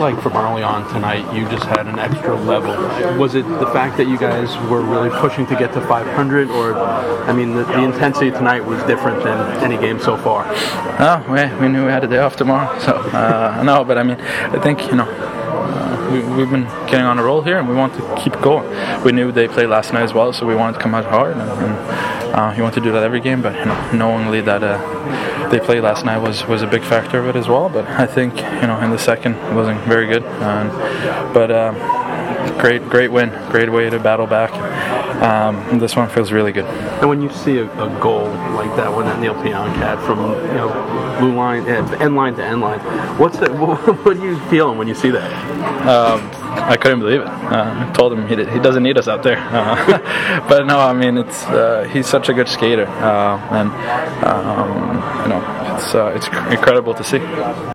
like 0.00 0.20
from 0.20 0.36
early 0.36 0.62
on 0.62 0.86
tonight, 0.92 1.34
you 1.34 1.48
just 1.48 1.64
had 1.64 1.86
an 1.86 1.98
extra 1.98 2.34
level. 2.34 2.74
Was 3.18 3.34
it 3.34 3.42
the 3.42 3.66
fact 3.66 3.96
that 3.98 4.06
you 4.06 4.18
guys 4.18 4.56
were 4.68 4.82
really 4.82 5.10
pushing 5.10 5.46
to 5.46 5.56
get 5.56 5.72
to 5.74 5.80
500, 5.80 6.50
or 6.50 6.74
I 6.74 7.32
mean, 7.32 7.54
the, 7.54 7.64
the 7.64 7.82
intensity 7.82 8.30
tonight 8.30 8.64
was 8.64 8.82
different 8.84 9.22
than 9.22 9.38
any 9.62 9.76
game 9.76 10.00
so 10.00 10.16
far? 10.16 10.44
No, 10.98 11.24
we, 11.28 11.60
we 11.60 11.72
knew 11.72 11.86
we 11.86 11.92
had 11.92 12.04
a 12.04 12.08
day 12.08 12.18
off 12.18 12.36
tomorrow, 12.36 12.78
so 12.78 12.92
uh, 12.92 13.62
no. 13.64 13.84
But 13.84 13.98
I 13.98 14.02
mean, 14.02 14.20
I 14.20 14.60
think 14.60 14.86
you 14.90 14.96
know. 14.96 15.08
Uh, 15.08 16.10
we, 16.12 16.20
we've 16.36 16.50
been 16.50 16.64
getting 16.86 17.06
on 17.06 17.18
a 17.18 17.22
roll 17.22 17.42
here, 17.42 17.58
and 17.58 17.68
we 17.68 17.74
want 17.74 17.94
to 17.94 18.22
keep 18.22 18.34
going. 18.40 18.68
We 19.02 19.12
knew 19.12 19.32
they 19.32 19.48
played 19.48 19.68
last 19.68 19.92
night 19.92 20.02
as 20.02 20.12
well, 20.12 20.32
so 20.32 20.46
we 20.46 20.54
wanted 20.54 20.76
to 20.76 20.82
come 20.82 20.94
out 20.94 21.06
hard, 21.06 21.36
and, 21.36 21.42
and 21.42 22.13
uh, 22.34 22.52
you 22.56 22.62
want 22.62 22.74
to 22.74 22.80
do 22.80 22.90
that 22.92 23.02
every 23.02 23.20
game. 23.20 23.42
But 23.42 23.56
you 23.56 23.64
know, 23.64 23.90
knowingly 23.92 24.40
that 24.40 24.62
uh, 24.62 25.48
they 25.50 25.60
played 25.60 25.82
last 25.82 26.04
night 26.04 26.18
was, 26.18 26.44
was 26.46 26.62
a 26.62 26.66
big 26.66 26.82
factor 26.82 27.18
of 27.18 27.28
it 27.28 27.36
as 27.36 27.48
well. 27.48 27.68
But 27.68 27.86
I 27.86 28.06
think 28.06 28.36
you 28.36 28.66
know 28.66 28.80
in 28.80 28.90
the 28.90 28.98
second 28.98 29.34
it 29.34 29.54
wasn't 29.54 29.80
very 29.82 30.06
good. 30.06 30.24
And, 30.24 30.70
but 31.32 31.50
um, 31.50 31.76
great 32.58 32.82
great 32.88 33.12
win, 33.12 33.30
great 33.50 33.70
way 33.70 33.88
to 33.88 33.98
battle 34.00 34.26
back. 34.26 34.52
Um, 35.22 35.78
this 35.78 35.94
one 35.94 36.08
feels 36.08 36.32
really 36.32 36.50
good. 36.50 36.64
And 36.64 37.08
when 37.08 37.22
you 37.22 37.30
see 37.30 37.58
a, 37.58 37.64
a 37.64 38.00
goal 38.00 38.24
like 38.56 38.74
that 38.76 38.92
one 38.92 39.04
that 39.06 39.20
Neal 39.20 39.34
Pionk 39.34 39.74
had 39.76 39.98
from 40.04 40.18
you 40.18 40.54
know 40.54 41.16
blue 41.20 41.34
line 41.34 41.66
eh, 41.68 41.98
end 42.00 42.16
line 42.16 42.34
to 42.34 42.44
end 42.44 42.60
line, 42.60 42.80
what's 43.18 43.38
that? 43.38 43.52
What, 43.64 43.78
what 44.04 44.16
are 44.16 44.24
you 44.24 44.38
feeling 44.50 44.76
when 44.76 44.88
you 44.88 44.94
see 44.94 45.10
that? 45.10 45.30
I 46.62 46.76
couldn't 46.76 47.00
believe 47.00 47.20
it. 47.20 47.26
Uh, 47.26 47.88
I 47.88 47.92
told 47.92 48.12
him 48.12 48.26
he, 48.26 48.36
he 48.36 48.58
doesn't 48.60 48.82
need 48.82 48.98
us 48.98 49.08
out 49.08 49.22
there. 49.22 49.38
Uh, 49.38 50.44
but 50.48 50.66
no, 50.66 50.78
I 50.78 50.92
mean 50.92 51.18
it's 51.18 51.44
uh, 51.46 51.88
he's 51.92 52.06
such 52.06 52.28
a 52.28 52.34
good 52.34 52.48
skater, 52.48 52.86
uh, 52.86 53.38
and 53.50 53.70
um, 54.24 54.96
you 55.22 55.28
know 55.28 55.76
it's 55.76 55.94
uh, 55.94 56.12
it's 56.14 56.26
incredible 56.52 56.94
to 56.94 57.04
see. 57.04 57.73